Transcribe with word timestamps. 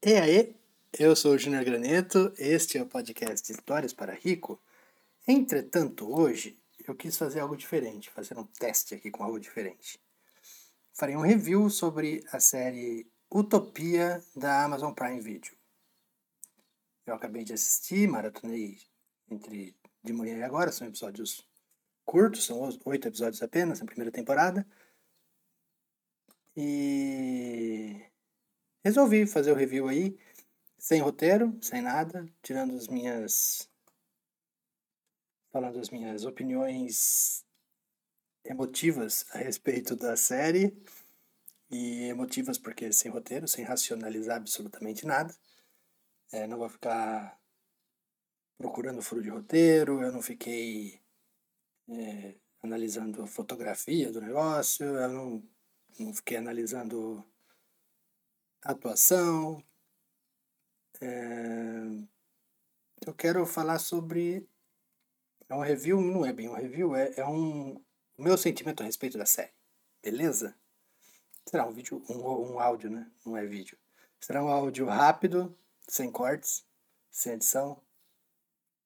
E 0.00 0.14
aí, 0.14 0.54
eu 0.96 1.16
sou 1.16 1.32
o 1.32 1.38
Júnior 1.38 1.64
Graneto, 1.64 2.32
este 2.38 2.78
é 2.78 2.82
o 2.82 2.86
podcast 2.86 3.50
Histórias 3.50 3.92
para 3.92 4.14
Rico. 4.14 4.62
Entretanto, 5.26 6.08
hoje 6.08 6.56
eu 6.86 6.94
quis 6.94 7.16
fazer 7.16 7.40
algo 7.40 7.56
diferente, 7.56 8.08
fazer 8.08 8.38
um 8.38 8.44
teste 8.44 8.94
aqui 8.94 9.10
com 9.10 9.24
algo 9.24 9.40
diferente. 9.40 10.00
Farei 10.92 11.16
um 11.16 11.22
review 11.22 11.68
sobre 11.68 12.24
a 12.30 12.38
série 12.38 13.10
Utopia 13.28 14.22
da 14.36 14.62
Amazon 14.62 14.92
Prime 14.92 15.20
Video. 15.20 15.52
Eu 17.04 17.14
acabei 17.14 17.42
de 17.42 17.54
assistir, 17.54 18.08
maratonei 18.08 18.78
entre 19.28 19.74
de 20.04 20.12
manhã 20.12 20.38
e 20.38 20.44
agora, 20.44 20.70
são 20.70 20.86
episódios 20.86 21.44
curtos, 22.04 22.46
são 22.46 22.70
oito 22.84 23.08
episódios 23.08 23.42
apenas 23.42 23.80
na 23.80 23.86
primeira 23.86 24.12
temporada. 24.12 24.64
E 26.56 28.07
resolvi 28.84 29.26
fazer 29.26 29.52
o 29.52 29.54
review 29.54 29.88
aí, 29.88 30.18
sem 30.78 31.00
roteiro, 31.00 31.56
sem 31.60 31.82
nada, 31.82 32.26
tirando 32.42 32.74
as 32.76 32.88
minhas. 32.88 33.68
falando 35.50 35.78
as 35.78 35.90
minhas 35.90 36.24
opiniões 36.24 37.44
emotivas 38.44 39.26
a 39.32 39.38
respeito 39.38 39.96
da 39.96 40.16
série. 40.16 40.76
E 41.70 42.04
emotivas 42.04 42.56
porque 42.56 42.92
sem 42.92 43.10
roteiro, 43.10 43.46
sem 43.46 43.64
racionalizar 43.64 44.36
absolutamente 44.36 45.06
nada. 45.06 45.34
É, 46.32 46.46
não 46.46 46.58
vou 46.58 46.68
ficar 46.68 47.38
procurando 48.56 49.02
furo 49.02 49.22
de 49.22 49.28
roteiro, 49.28 50.02
eu 50.02 50.12
não 50.12 50.22
fiquei 50.22 51.00
é, 51.88 52.34
analisando 52.62 53.22
a 53.22 53.26
fotografia 53.26 54.10
do 54.10 54.20
negócio, 54.20 54.84
eu 54.84 55.08
não, 55.08 55.42
não 55.98 56.14
fiquei 56.14 56.36
analisando 56.36 57.24
atuação. 58.62 59.62
É, 61.00 61.84
eu 63.06 63.14
quero 63.14 63.44
falar 63.46 63.78
sobre. 63.78 64.48
É 65.48 65.54
um 65.54 65.60
review, 65.60 66.00
não 66.00 66.26
é 66.26 66.32
bem 66.32 66.48
um 66.48 66.54
review, 66.54 66.94
é, 66.94 67.14
é 67.16 67.26
um. 67.26 67.82
O 68.16 68.22
meu 68.22 68.36
sentimento 68.36 68.82
a 68.82 68.86
respeito 68.86 69.16
da 69.16 69.26
série. 69.26 69.52
Beleza? 70.02 70.54
Será 71.48 71.66
um 71.66 71.72
vídeo, 71.72 72.04
um, 72.08 72.52
um 72.52 72.60
áudio, 72.60 72.90
né? 72.90 73.10
Não 73.24 73.36
é 73.36 73.46
vídeo. 73.46 73.78
Será 74.20 74.44
um 74.44 74.48
áudio 74.48 74.86
rápido, 74.86 75.56
sem 75.88 76.10
cortes, 76.10 76.66
sem 77.10 77.32
edição, 77.34 77.80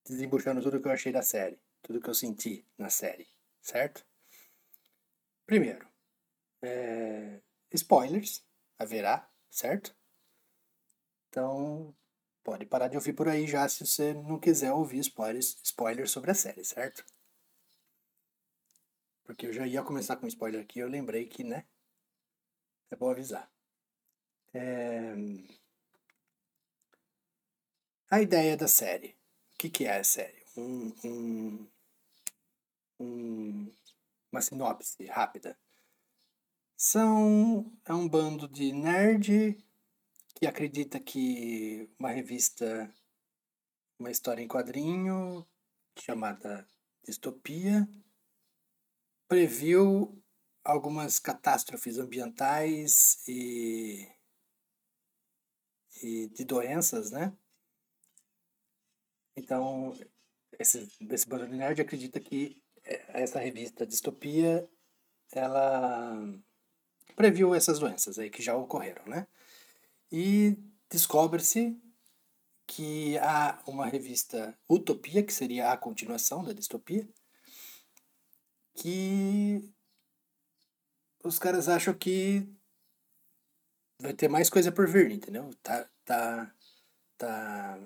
desembuchando 0.05 0.63
tudo 0.63 0.81
que 0.81 0.87
eu 0.87 0.93
achei 0.93 1.13
da 1.13 1.23
série, 1.23 1.59
tudo 1.83 2.01
que 2.01 2.09
eu 2.09 2.15
senti 2.15 2.65
na 2.77 2.91
série, 2.91 3.27
certo? 3.61 4.07
Primeiro, 5.47 5.87
é, 6.63 7.41
spoilers, 7.73 8.45
haverá, 8.79 9.29
certo? 9.53 9.95
Então, 11.29 11.95
pode 12.43 12.67
parar 12.67 12.89
de 12.89 12.97
ouvir 12.97 13.13
por 13.13 13.29
aí 13.29 13.47
já 13.47 13.69
se 13.69 13.87
você 13.87 14.15
não 14.15 14.39
quiser 14.41 14.73
ouvir 14.73 14.99
spoilers, 15.01 15.57
spoilers 15.63 16.11
sobre 16.11 16.31
a 16.31 16.35
série, 16.35 16.65
certo? 16.65 17.05
Porque 19.25 19.47
eu 19.47 19.53
já 19.53 19.67
ia 19.67 19.83
começar 19.83 20.17
com 20.17 20.27
spoiler 20.27 20.63
aqui, 20.63 20.81
eu 20.81 20.89
lembrei 20.89 21.27
que, 21.27 21.45
né? 21.45 21.65
É 22.91 22.97
bom 22.97 23.11
avisar. 23.11 23.51
É... 24.53 25.15
A 28.11 28.21
ideia 28.21 28.57
da 28.57 28.69
série. 28.69 29.17
O 29.55 29.59
que, 29.59 29.71
que 29.71 29.85
é 29.87 29.99
a 29.99 30.05
série? 30.05 30.45
Um, 30.57 30.93
um, 31.05 31.69
um, 33.01 33.75
uma 34.31 34.43
sinopse 34.43 35.07
rápida. 35.07 35.59
São 36.85 37.73
é 37.85 37.95
um 37.95 38.09
bando 38.09 38.49
de 38.49 38.73
nerd 38.73 39.57
que 40.35 40.49
acredita 40.49 40.99
que 40.99 41.89
uma 41.97 42.11
revista, 42.11 42.93
uma 43.97 44.11
história 44.11 44.43
em 44.43 44.49
quadrinho 44.49 45.47
chamada 45.97 46.69
Distopia, 47.05 47.89
previu 49.29 50.21
algumas 50.65 51.21
catástrofes 51.21 51.99
ambientais 51.99 53.23
e, 53.29 54.11
e 56.03 56.29
de 56.31 56.45
doenças, 56.45 57.13
né? 57.13 57.33
Então, 59.37 59.97
esse, 60.59 60.89
esse 61.09 61.29
bando 61.29 61.47
de 61.47 61.55
nerd 61.55 61.81
acredita 61.81 62.19
que 62.19 62.61
essa 62.83 63.39
revista 63.39 63.87
Distopia, 63.87 64.69
ela 65.31 66.43
previu 67.17 67.55
essas 67.55 67.79
doenças 67.79 68.19
aí 68.19 68.31
que 68.31 68.43
já 68.43 68.57
ocorreram, 68.57 69.05
né? 69.07 69.27
E 70.11 70.57
descobre-se 70.91 71.81
que 72.67 73.19
há 73.19 73.61
uma 73.67 73.87
revista 73.87 74.57
Utopia, 74.69 75.23
que 75.23 75.33
seria 75.33 75.73
a 75.73 75.77
continuação 75.77 76.45
da 76.45 76.53
distopia, 76.53 77.09
que 78.75 79.71
os 81.23 81.39
caras 81.39 81.69
acham 81.69 81.95
que 81.95 82.47
vai 84.01 84.13
ter 84.13 84.29
mais 84.29 84.51
coisa 84.51 84.73
por 84.73 84.89
vir, 84.89 85.11
entendeu? 85.11 85.51
Tá, 85.63 85.89
tá, 86.05 86.55
tá 87.17 87.79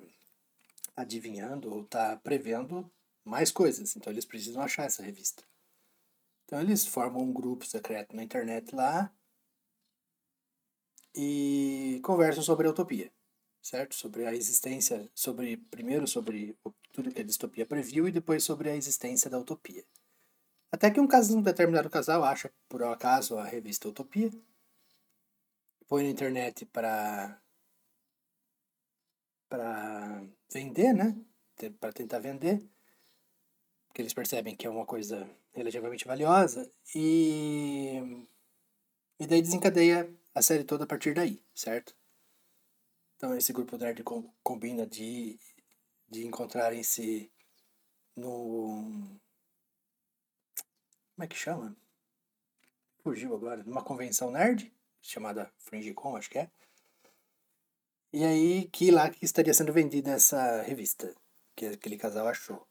adivinhando 0.96 1.72
ou 1.72 1.84
tá 1.84 2.16
prevendo 2.16 2.90
mais 3.24 3.50
coisas. 3.50 3.94
Então 3.96 4.12
eles 4.12 4.24
precisam 4.24 4.62
achar 4.62 4.84
essa 4.84 5.02
revista. 5.02 5.44
Então 6.44 6.60
eles 6.60 6.86
formam 6.86 7.22
um 7.22 7.32
grupo 7.32 7.66
secreto 7.66 8.14
na 8.14 8.22
internet 8.22 8.74
lá 8.74 9.12
e 11.16 12.00
conversam 12.04 12.42
sobre 12.42 12.66
a 12.66 12.70
utopia, 12.70 13.10
certo? 13.62 13.94
Sobre 13.94 14.26
a 14.26 14.34
existência, 14.34 15.08
sobre 15.14 15.56
primeiro 15.56 16.06
sobre 16.06 16.56
tudo 16.92 17.10
que 17.10 17.20
a 17.22 17.24
distopia 17.24 17.66
previu 17.66 18.06
e 18.06 18.12
depois 18.12 18.44
sobre 18.44 18.70
a 18.70 18.76
existência 18.76 19.30
da 19.30 19.38
utopia. 19.38 19.84
Até 20.70 20.90
que 20.90 21.00
um, 21.00 21.06
caso, 21.06 21.38
um 21.38 21.42
determinado 21.42 21.88
casal 21.88 22.22
acha, 22.24 22.52
por 22.68 22.82
acaso, 22.82 23.38
a 23.38 23.44
revista 23.44 23.88
Utopia, 23.88 24.30
põe 25.88 26.04
na 26.04 26.10
internet 26.10 26.66
para 26.66 27.40
para 29.48 30.22
vender, 30.52 30.92
né? 30.92 31.16
Para 31.80 31.92
tentar 31.92 32.18
vender, 32.18 32.68
porque 33.86 34.02
eles 34.02 34.12
percebem 34.12 34.56
que 34.56 34.66
é 34.66 34.70
uma 34.70 34.84
coisa 34.84 35.26
relativamente 35.52 36.06
valiosa 36.06 36.70
e 36.94 38.26
e 39.18 39.26
daí 39.26 39.40
desencadeia 39.40 40.10
a 40.36 40.42
série 40.42 40.64
toda 40.64 40.84
a 40.84 40.86
partir 40.86 41.14
daí, 41.14 41.42
certo? 41.54 41.96
Então 43.16 43.34
esse 43.34 43.54
grupo 43.54 43.78
nerd 43.78 44.04
combina 44.42 44.86
de, 44.86 45.40
de 46.06 46.26
encontrarem-se 46.26 47.32
no. 48.14 49.18
Como 51.14 51.24
é 51.24 51.26
que 51.26 51.34
chama? 51.34 51.74
Fugiu 53.02 53.34
agora. 53.34 53.64
Numa 53.64 53.82
convenção 53.82 54.30
nerd, 54.30 54.70
chamada 55.00 55.50
FringeCon, 55.56 56.18
acho 56.18 56.28
que 56.28 56.38
é. 56.38 56.50
E 58.12 58.22
aí 58.22 58.68
que 58.68 58.90
lá 58.90 59.08
que 59.08 59.24
estaria 59.24 59.54
sendo 59.54 59.72
vendida 59.72 60.10
essa 60.10 60.60
revista 60.60 61.14
que 61.54 61.64
aquele 61.64 61.96
casal 61.96 62.28
achou. 62.28 62.68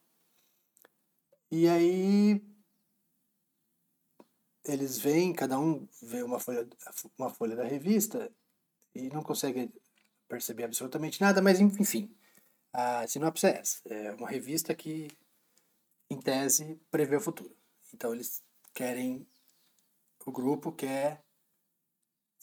E 1.49 1.67
aí 1.67 2.39
eles 4.65 4.97
veem, 4.97 5.33
cada 5.33 5.59
um 5.59 5.87
vê 6.01 6.23
uma 6.23 6.39
folha, 6.39 6.67
uma 7.17 7.29
folha 7.29 7.55
da 7.55 7.63
revista 7.63 8.31
e 8.93 9.09
não 9.09 9.21
consegue 9.21 9.71
perceber 10.27 10.63
absolutamente 10.63 11.21
nada, 11.21 11.41
mas 11.41 11.59
enfim, 11.59 12.15
a 12.73 13.07
sinopse 13.07 13.45
é 13.47 13.59
essa. 13.59 13.81
É 13.85 14.11
uma 14.13 14.29
revista 14.29 14.73
que, 14.73 15.07
em 16.09 16.19
tese, 16.19 16.79
prevê 16.89 17.15
o 17.15 17.21
futuro. 17.21 17.55
Então 17.93 18.13
eles 18.13 18.43
querem, 18.73 19.27
o 20.25 20.31
grupo 20.31 20.71
quer 20.71 21.23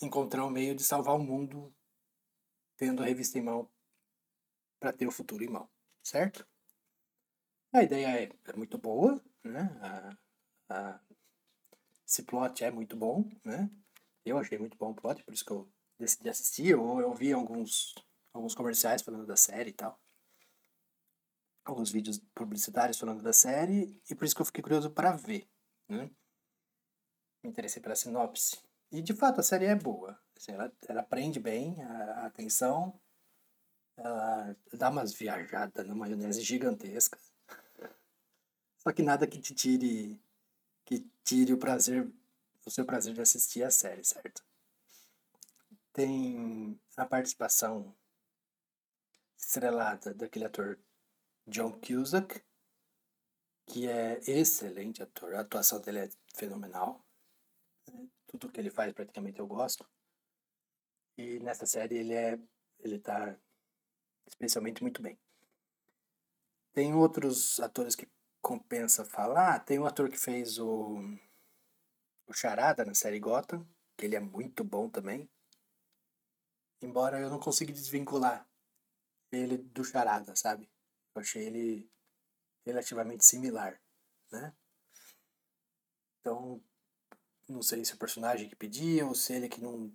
encontrar 0.00 0.46
um 0.46 0.50
meio 0.50 0.74
de 0.74 0.82
salvar 0.82 1.14
o 1.14 1.22
mundo 1.22 1.74
tendo 2.76 3.02
a 3.02 3.06
revista 3.06 3.38
em 3.38 3.42
mão 3.42 3.68
para 4.80 4.92
ter 4.92 5.06
o 5.06 5.12
futuro 5.12 5.44
em 5.44 5.48
mão, 5.48 5.68
certo? 6.02 6.46
A 7.72 7.82
ideia 7.82 8.24
é, 8.24 8.30
é 8.44 8.56
muito 8.56 8.76
boa, 8.78 9.22
né? 9.44 9.70
A, 9.80 10.16
a 10.68 11.00
esse 12.12 12.22
plot 12.24 12.62
é 12.62 12.70
muito 12.70 12.94
bom, 12.94 13.24
né? 13.42 13.70
Eu 14.22 14.36
achei 14.36 14.58
muito 14.58 14.76
bom 14.76 14.90
o 14.90 14.94
plot, 14.94 15.24
por 15.24 15.32
isso 15.32 15.44
que 15.44 15.50
eu 15.50 15.66
decidi 15.98 16.28
assistir. 16.28 16.74
Ou 16.74 17.00
eu 17.00 17.14
vi 17.14 17.32
alguns, 17.32 17.94
alguns 18.34 18.54
comerciais 18.54 19.00
falando 19.00 19.26
da 19.26 19.34
série 19.34 19.70
e 19.70 19.72
tal. 19.72 19.98
Alguns 21.64 21.90
vídeos 21.90 22.18
publicitários 22.34 22.98
falando 22.98 23.22
da 23.22 23.32
série. 23.32 23.98
E 24.10 24.14
por 24.14 24.26
isso 24.26 24.34
que 24.34 24.42
eu 24.42 24.46
fiquei 24.46 24.62
curioso 24.62 24.90
para 24.90 25.12
ver, 25.12 25.48
né? 25.88 26.10
Me 27.42 27.48
interessei 27.48 27.80
pela 27.80 27.96
sinopse. 27.96 28.60
E 28.90 29.00
de 29.00 29.14
fato 29.14 29.40
a 29.40 29.42
série 29.42 29.64
é 29.64 29.74
boa. 29.74 30.20
Assim, 30.36 30.52
ela, 30.52 30.70
ela 30.86 31.02
prende 31.02 31.40
bem 31.40 31.82
a, 31.82 31.94
a 32.20 32.26
atenção. 32.26 33.00
Ela 33.96 34.54
dá 34.74 34.90
umas 34.90 35.14
viajadas 35.14 35.86
na 35.86 35.94
maionese 35.94 36.42
gigantesca. 36.42 37.18
Só 38.80 38.92
que 38.92 39.02
nada 39.02 39.26
que 39.26 39.40
te 39.40 39.54
tire 39.54 40.20
que 40.84 41.00
tire 41.24 41.52
o 41.52 41.58
prazer, 41.58 42.10
o 42.66 42.70
seu 42.70 42.84
prazer 42.84 43.14
de 43.14 43.20
assistir 43.20 43.62
a 43.62 43.70
série, 43.70 44.04
certo? 44.04 44.44
Tem 45.92 46.80
a 46.96 47.04
participação 47.04 47.94
estrelada 49.36 50.14
daquele 50.14 50.44
ator 50.44 50.78
John 51.46 51.72
Cusack, 51.80 52.42
que 53.66 53.88
é 53.88 54.18
excelente 54.26 55.02
ator. 55.02 55.34
A 55.34 55.40
atuação 55.40 55.80
dele 55.80 56.00
é 56.00 56.10
fenomenal. 56.34 57.04
Tudo 58.26 58.50
que 58.50 58.60
ele 58.60 58.70
faz 58.70 58.92
praticamente 58.92 59.38
eu 59.38 59.46
gosto. 59.46 59.86
E 61.16 61.38
nessa 61.40 61.66
série 61.66 61.96
ele 61.96 62.14
é 62.14 62.38
ele 62.78 62.98
tá 62.98 63.36
especialmente 64.26 64.82
muito 64.82 65.00
bem. 65.02 65.18
Tem 66.72 66.94
outros 66.94 67.60
atores 67.60 67.94
que 67.94 68.08
compensa 68.42 69.04
falar. 69.04 69.60
Tem 69.60 69.78
um 69.78 69.86
ator 69.86 70.10
que 70.10 70.18
fez 70.18 70.58
o, 70.58 70.98
o 72.26 72.34
Charada 72.34 72.84
na 72.84 72.94
série 72.94 73.20
Gotham, 73.20 73.66
que 73.96 74.04
ele 74.04 74.16
é 74.16 74.20
muito 74.20 74.64
bom 74.64 74.90
também. 74.90 75.30
Embora 76.82 77.20
eu 77.20 77.30
não 77.30 77.38
consiga 77.38 77.72
desvincular 77.72 78.46
ele 79.30 79.56
do 79.56 79.84
Charada, 79.84 80.34
sabe? 80.34 80.68
Eu 81.14 81.22
achei 81.22 81.46
ele 81.46 81.90
relativamente 82.66 83.24
similar, 83.24 83.80
né? 84.30 84.52
Então, 86.20 86.62
não 87.48 87.62
sei 87.62 87.84
se 87.84 87.94
o 87.94 87.98
personagem 87.98 88.48
que 88.48 88.56
pedia 88.56 89.06
ou 89.06 89.14
se 89.14 89.32
ele 89.32 89.48
que 89.48 89.60
não 89.60 89.92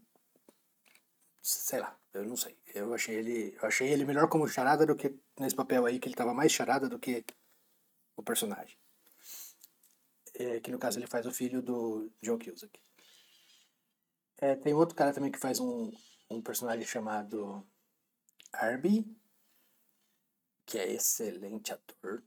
sei 1.41 1.79
lá, 1.79 1.97
eu 2.13 2.25
não 2.25 2.35
sei. 2.35 2.57
Eu 2.73 2.93
achei 2.93 3.15
ele, 3.15 3.55
eu 3.55 3.67
achei 3.67 3.89
ele 3.89 4.05
melhor 4.05 4.27
como 4.27 4.47
charada 4.47 4.85
do 4.85 4.95
que 4.95 5.17
nesse 5.39 5.55
papel 5.55 5.85
aí 5.85 5.99
que 5.99 6.07
ele 6.07 6.15
tava 6.15 6.33
mais 6.33 6.51
charada 6.51 6.89
do 6.89 6.99
que 6.99 7.23
o 8.17 8.23
personagem. 8.23 8.77
É, 10.33 10.59
que 10.59 10.71
no 10.71 10.77
caso 10.77 10.99
ele 10.99 11.07
faz 11.07 11.25
o 11.25 11.31
filho 11.31 11.61
do 11.61 12.11
Joe 12.21 12.37
Cusack. 12.37 12.77
É, 14.39 14.55
tem 14.55 14.73
outro 14.73 14.95
cara 14.95 15.13
também 15.13 15.31
que 15.31 15.39
faz 15.39 15.59
um, 15.59 15.91
um 16.29 16.41
personagem 16.41 16.85
chamado 16.85 17.65
Arby, 18.51 19.05
que 20.65 20.77
é 20.77 20.91
excelente 20.91 21.71
ator. 21.71 22.21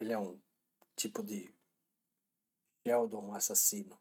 Ele 0.00 0.12
é 0.12 0.18
um 0.18 0.40
tipo 0.96 1.22
de 1.22 1.54
Sheldon 2.84 3.34
assassino. 3.34 4.00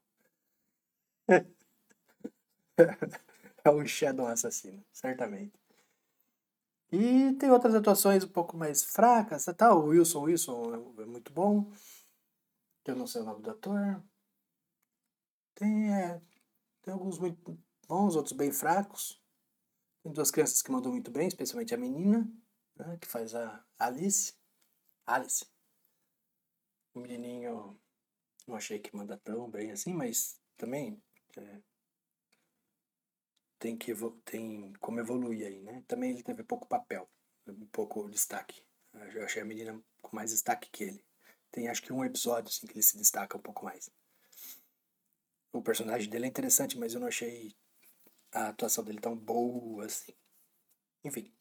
é 3.63 3.69
o 3.69 3.85
Shadow 3.85 4.27
assassino, 4.27 4.83
certamente. 4.91 5.60
E 6.91 7.33
tem 7.35 7.49
outras 7.49 7.73
atuações 7.73 8.23
um 8.23 8.27
pouco 8.27 8.57
mais 8.57 8.83
fracas, 8.83 9.45
tá? 9.57 9.73
O 9.73 9.85
Wilson 9.85 10.23
Wilson 10.23 10.75
é 10.99 11.05
muito 11.05 11.31
bom. 11.31 11.71
Eu 12.85 12.95
não 12.95 13.07
sei 13.07 13.21
o 13.21 13.25
nome 13.25 13.41
do 13.41 13.51
ator. 13.51 14.03
Tem, 15.55 15.93
é, 15.93 16.21
tem 16.81 16.93
alguns 16.93 17.17
muito 17.17 17.57
bons, 17.87 18.15
outros 18.15 18.35
bem 18.35 18.51
fracos. 18.51 19.21
Tem 20.03 20.11
duas 20.11 20.31
crianças 20.31 20.61
que 20.61 20.71
mandam 20.71 20.91
muito 20.91 21.11
bem, 21.11 21.27
especialmente 21.27 21.73
a 21.73 21.77
menina, 21.77 22.29
né, 22.75 22.97
que 22.99 23.07
faz 23.07 23.35
a 23.35 23.63
Alice. 23.79 24.33
Alice. 25.05 25.45
O 26.93 26.99
menininho 26.99 27.79
não 28.45 28.55
achei 28.55 28.79
que 28.79 28.93
manda 28.93 29.17
tão 29.17 29.49
bem 29.49 29.71
assim, 29.71 29.93
mas 29.93 30.37
também 30.57 31.01
é, 31.37 31.61
tem 33.61 33.77
que 33.77 33.93
tem 34.25 34.73
como 34.79 34.99
evoluir 34.99 35.45
aí, 35.45 35.61
né? 35.61 35.83
Também 35.87 36.09
ele 36.09 36.23
teve 36.23 36.43
pouco 36.43 36.67
papel, 36.67 37.07
um 37.47 37.67
pouco 37.67 38.09
destaque. 38.09 38.65
Eu 39.13 39.23
achei 39.23 39.39
a 39.39 39.45
menina 39.45 39.79
com 40.01 40.15
mais 40.15 40.31
destaque 40.31 40.67
que 40.71 40.83
ele. 40.83 41.05
Tem 41.51 41.69
acho 41.69 41.83
que 41.83 41.93
um 41.93 42.03
episódio 42.03 42.49
assim 42.49 42.65
que 42.65 42.73
ele 42.73 42.81
se 42.81 42.97
destaca 42.97 43.37
um 43.37 43.41
pouco 43.41 43.63
mais. 43.63 43.87
O 45.53 45.61
personagem 45.61 46.09
dele 46.09 46.25
é 46.25 46.27
interessante, 46.27 46.75
mas 46.75 46.95
eu 46.95 46.99
não 46.99 47.07
achei 47.07 47.55
a 48.31 48.47
atuação 48.49 48.83
dele 48.83 48.99
tão 48.99 49.15
boa 49.15 49.85
assim. 49.85 50.13
Enfim. 51.03 51.31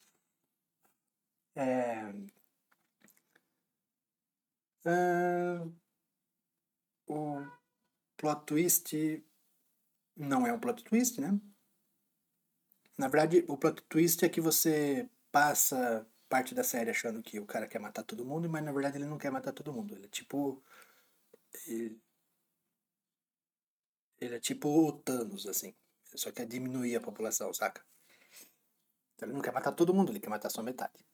É... 1.56 2.12
O 7.06 7.46
plot 8.18 8.44
twist 8.44 9.24
não 10.14 10.46
é 10.46 10.52
um 10.52 10.60
plot 10.60 10.84
twist, 10.84 11.18
né? 11.18 11.40
Na 13.00 13.08
verdade, 13.08 13.44
o 13.48 13.56
plot 13.56 13.80
twist 13.88 14.22
é 14.24 14.28
que 14.28 14.42
você 14.42 15.08
passa 15.32 16.06
parte 16.28 16.54
da 16.54 16.62
série 16.62 16.90
achando 16.90 17.22
que 17.22 17.40
o 17.40 17.46
cara 17.46 17.66
quer 17.66 17.78
matar 17.78 18.02
todo 18.04 18.26
mundo, 18.26 18.46
mas 18.48 18.62
na 18.62 18.72
verdade 18.72 18.98
ele 18.98 19.06
não 19.06 19.16
quer 19.16 19.30
matar 19.32 19.52
todo 19.54 19.72
mundo. 19.72 19.94
Ele 19.94 20.04
é 20.04 20.08
tipo. 20.08 20.62
Ele, 21.66 21.98
ele 24.20 24.34
é 24.36 24.40
tipo 24.40 24.68
o 24.68 24.92
Thanos, 24.92 25.46
assim. 25.46 25.74
Ele 26.08 26.18
só 26.18 26.30
quer 26.30 26.46
diminuir 26.46 26.94
a 26.96 27.00
população, 27.00 27.52
saca? 27.54 27.82
Então 29.14 29.28
ele 29.28 29.34
não 29.36 29.42
quer 29.42 29.52
matar 29.52 29.72
todo 29.72 29.94
mundo, 29.94 30.12
ele 30.12 30.20
quer 30.20 30.28
matar 30.30 30.50
só 30.50 30.62
metade. 30.62 31.04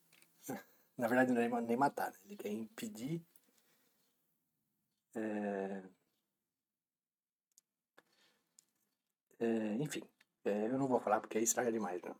Na 0.98 1.06
verdade, 1.08 1.32
não 1.32 1.40
é 1.40 1.60
nem 1.62 1.76
matar, 1.76 2.10
né? 2.10 2.18
ele 2.24 2.36
quer 2.36 2.48
impedir. 2.50 3.24
É... 5.14 5.82
É, 9.38 9.74
enfim. 9.74 10.02
É, 10.46 10.66
eu 10.70 10.78
não 10.78 10.88
vou 10.88 10.98
falar 11.00 11.20
porque 11.20 11.37
aí 11.37 11.44
estraga 11.44 11.70
demais, 11.70 12.00
né? 12.02 12.14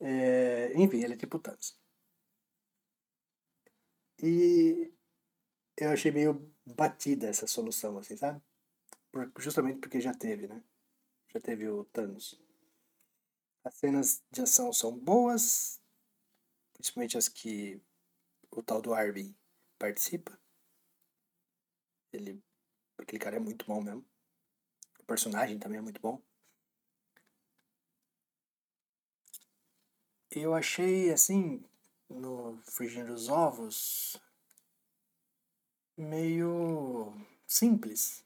É, 0.00 0.72
enfim, 0.76 0.98
ele 1.02 1.14
é 1.14 1.16
tipo 1.16 1.38
Thanos. 1.38 1.78
E 4.22 4.90
eu 5.78 5.90
achei 5.92 6.12
meio 6.12 6.52
batida 6.66 7.28
essa 7.28 7.46
solução, 7.46 7.98
assim, 7.98 8.16
sabe? 8.16 8.42
Por, 9.12 9.32
justamente 9.38 9.80
porque 9.80 10.00
já 10.00 10.14
teve, 10.14 10.48
né? 10.48 10.62
Já 11.34 11.40
teve 11.40 11.68
o 11.68 11.84
Thanos. 11.86 12.40
As 13.64 13.74
cenas 13.74 14.22
de 14.30 14.42
ação 14.42 14.72
são 14.72 14.96
boas, 14.96 15.80
principalmente 16.74 17.18
as 17.18 17.28
que 17.28 17.80
o 18.50 18.62
tal 18.62 18.82
do 18.82 18.94
Arby 18.94 19.36
participa. 19.78 20.38
Ele, 22.12 22.42
aquele 22.98 23.18
cara 23.20 23.36
é 23.36 23.40
muito 23.40 23.66
bom 23.66 23.82
mesmo. 23.82 24.04
O 25.02 25.06
personagem 25.06 25.58
também 25.58 25.78
é 25.78 25.82
muito 25.82 26.00
bom. 26.00 26.20
Eu 30.30 30.54
achei, 30.54 31.12
assim, 31.12 31.62
no 32.08 32.56
Frigir 32.62 33.06
dos 33.06 33.28
Ovos, 33.28 34.16
meio 35.96 37.12
simples. 37.46 38.24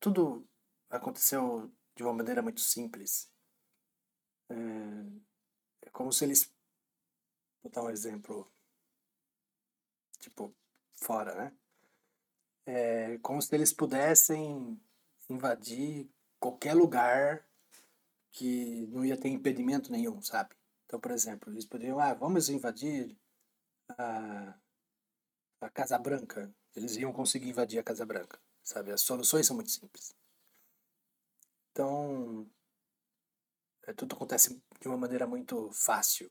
Tudo 0.00 0.44
aconteceu 0.88 1.70
de 1.94 2.02
uma 2.02 2.12
maneira 2.12 2.42
muito 2.42 2.60
simples. 2.60 3.30
É, 4.48 4.54
é 5.82 5.90
como 5.90 6.12
se 6.12 6.24
eles. 6.24 6.52
Vou 7.62 7.70
dar 7.70 7.84
um 7.84 7.90
exemplo. 7.90 8.50
Tipo, 10.18 10.54
fora, 10.92 11.34
né? 11.34 11.52
É 12.66 13.18
como 13.18 13.40
se 13.40 13.54
eles 13.54 13.72
pudessem 13.72 14.80
invadir 15.32 16.10
qualquer 16.38 16.74
lugar 16.74 17.46
que 18.32 18.86
não 18.88 19.04
ia 19.04 19.16
ter 19.16 19.28
impedimento 19.28 19.90
nenhum, 19.90 20.20
sabe? 20.22 20.54
Então, 20.86 21.00
por 21.00 21.10
exemplo, 21.10 21.52
eles 21.52 21.66
poderiam, 21.66 22.00
ah, 22.00 22.14
vamos 22.14 22.48
invadir 22.48 23.16
a, 23.98 24.58
a 25.60 25.70
Casa 25.70 25.98
Branca. 25.98 26.52
Eles 26.74 26.96
iam 26.96 27.12
conseguir 27.12 27.48
invadir 27.48 27.78
a 27.78 27.82
Casa 27.82 28.06
Branca, 28.06 28.40
sabe? 28.62 28.92
As 28.92 29.00
soluções 29.00 29.46
são 29.46 29.56
muito 29.56 29.70
simples. 29.70 30.14
Então, 31.72 32.48
é, 33.86 33.92
tudo 33.92 34.14
acontece 34.14 34.60
de 34.80 34.88
uma 34.88 34.96
maneira 34.96 35.26
muito 35.26 35.70
fácil, 35.72 36.30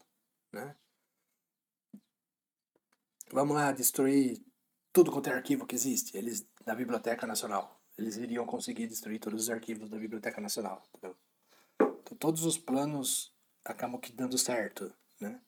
né? 0.52 0.76
Vamos 3.32 3.56
lá 3.56 3.72
destruir 3.72 4.44
tudo 4.92 5.12
quanto 5.12 5.30
é 5.30 5.34
arquivo 5.34 5.68
que 5.68 5.76
existe, 5.76 6.18
eles 6.18 6.48
na 6.66 6.74
Biblioteca 6.74 7.28
Nacional 7.28 7.80
eles 8.00 8.16
iriam 8.16 8.46
conseguir 8.46 8.88
destruir 8.88 9.20
todos 9.20 9.44
os 9.44 9.50
arquivos 9.50 9.90
da 9.90 9.98
Biblioteca 9.98 10.40
Nacional. 10.40 10.82
Entendeu? 10.90 11.18
Então, 12.02 12.18
todos 12.18 12.44
os 12.46 12.58
planos 12.58 13.34
acabam 13.64 14.00
que 14.00 14.12
dando 14.12 14.38
certo, 14.38 14.94
né? 15.20 15.40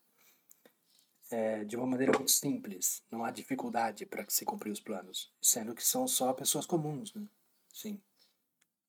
É, 1.29 1.63
de 1.63 1.77
uma 1.77 1.87
maneira 1.87 2.11
muito 2.11 2.29
simples, 2.29 3.01
não 3.09 3.23
há 3.23 3.31
dificuldade 3.31 4.05
para 4.05 4.25
se 4.27 4.43
cumprir 4.43 4.69
os 4.69 4.81
planos, 4.81 5.31
sendo 5.41 5.73
que 5.73 5.83
são 5.83 6.05
só 6.05 6.33
pessoas 6.33 6.65
comuns, 6.65 7.13
né? 7.13 7.25
Sim. 7.73 8.01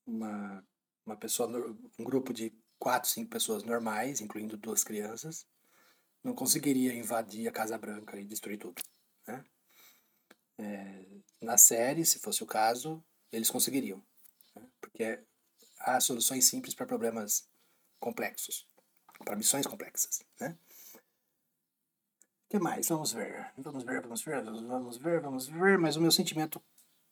Uma, 0.04 0.66
uma 1.06 1.16
pessoa, 1.16 1.48
um 1.96 2.04
grupo 2.04 2.34
de 2.34 2.52
quatro, 2.80 3.08
cinco 3.08 3.30
pessoas 3.30 3.62
normais, 3.62 4.20
incluindo 4.20 4.56
duas 4.56 4.82
crianças, 4.82 5.46
não 6.24 6.34
conseguiria 6.34 6.92
invadir 6.92 7.46
a 7.46 7.52
Casa 7.52 7.78
Branca 7.78 8.18
e 8.18 8.24
destruir 8.24 8.58
tudo, 8.58 8.82
né? 9.24 9.44
É, 10.58 11.04
na 11.40 11.56
série, 11.56 12.04
se 12.04 12.18
fosse 12.18 12.42
o 12.42 12.46
caso, 12.46 13.02
eles 13.32 13.50
conseguiriam. 13.50 14.02
Né? 14.54 14.62
Porque 14.80 15.20
há 15.80 16.00
soluções 16.00 16.44
simples 16.44 16.74
para 16.74 16.86
problemas 16.86 17.48
complexos, 17.98 18.66
para 19.24 19.36
missões 19.36 19.66
complexas. 19.66 20.24
Né? 20.38 20.56
O 20.94 22.50
que 22.50 22.58
mais? 22.58 22.88
Vamos 22.88 23.12
ver. 23.12 23.52
Vamos 23.56 23.82
ver, 23.84 24.02
vamos 24.02 24.22
ver, 24.22 24.42
vamos 24.42 24.96
ver, 24.98 25.20
vamos 25.20 25.46
ver. 25.48 25.78
Mas 25.78 25.96
o 25.96 26.00
meu 26.00 26.12
sentimento 26.12 26.62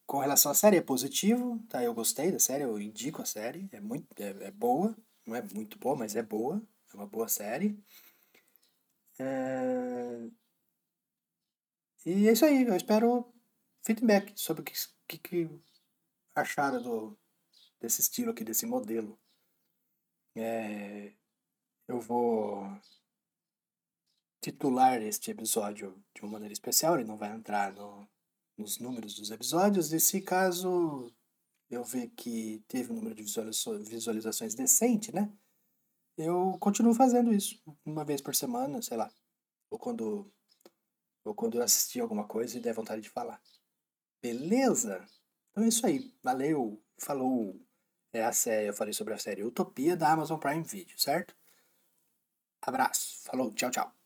com 0.06 0.18
relação 0.18 0.52
à 0.52 0.54
série 0.54 0.76
é 0.76 0.82
positivo, 0.82 1.58
tá? 1.68 1.82
Eu 1.82 1.94
gostei 1.94 2.30
da 2.30 2.38
série, 2.38 2.64
eu 2.64 2.80
indico 2.80 3.22
a 3.22 3.24
série, 3.24 3.68
é 3.72 3.80
muito 3.80 4.06
é, 4.20 4.48
é 4.48 4.50
boa, 4.50 4.96
não 5.24 5.36
é 5.36 5.42
muito 5.54 5.78
boa, 5.78 5.96
mas 5.96 6.16
é 6.16 6.22
boa. 6.22 6.60
É 6.92 6.96
uma 6.96 7.06
boa 7.06 7.28
série. 7.28 7.78
É... 9.18 10.28
E 12.04 12.28
é 12.28 12.32
isso 12.32 12.44
aí. 12.44 12.64
Eu 12.66 12.76
espero 12.76 13.32
feedback 13.82 14.32
sobre 14.34 14.62
o 14.62 14.64
que, 14.64 15.18
que 15.18 15.48
acharam 16.40 16.82
do, 16.82 17.18
desse 17.80 18.00
estilo 18.00 18.30
aqui, 18.30 18.44
desse 18.44 18.66
modelo. 18.66 19.18
É... 20.37 21.12
Eu 21.88 22.00
vou 22.00 22.64
titular 24.40 25.02
este 25.02 25.30
episódio 25.30 26.02
de 26.14 26.23
uma 26.23 26.32
maneira 26.32 26.52
especial, 26.52 26.94
ele 26.94 27.09
não 27.09 27.16
vai 27.16 27.30
entrar 27.30 27.73
no, 27.73 28.09
nos 28.56 28.78
números 28.78 29.14
dos 29.14 29.30
episódios, 29.30 29.92
e 29.92 30.00
se 30.00 30.20
caso 30.23 31.12
eu 31.70 31.85
ver 31.85 32.09
que 32.11 32.64
teve 32.66 32.92
um 32.92 32.97
número 32.97 33.14
de 33.14 33.23
visualizações 33.23 34.54
decente, 34.54 35.12
né? 35.12 35.32
Eu 36.16 36.59
continuo 36.59 36.94
fazendo 36.94 37.32
isso 37.32 37.61
uma 37.85 38.04
vez 38.04 38.20
por 38.20 38.35
semana, 38.35 38.82
sei 38.82 38.97
lá. 38.97 39.11
Ou 39.70 39.78
quando, 39.78 40.30
ou 41.25 41.35
quando 41.35 41.56
eu 41.56 41.62
assistir 41.62 42.00
alguma 42.00 42.26
coisa 42.26 42.59
e 42.59 42.61
der 42.61 42.75
vontade 42.75 43.02
de 43.02 43.09
falar. 43.09 43.40
Beleza? 44.23 45.06
Então 45.50 45.64
é 45.64 45.69
isso 45.69 45.87
aí. 45.87 46.12
Valeu. 46.23 46.83
Falou. 46.99 47.61
É 48.12 48.25
a 48.25 48.33
série, 48.33 48.69
eu 48.69 48.75
falei 48.75 48.92
sobre 48.92 49.14
a 49.14 49.19
série 49.19 49.45
Utopia 49.45 49.97
da 49.97 50.12
Amazon 50.12 50.38
Prime 50.38 50.64
Video, 50.64 50.99
certo? 50.99 51.35
Abraço. 52.62 53.23
Falou. 53.25 53.52
Tchau, 53.52 53.71
tchau. 53.71 54.00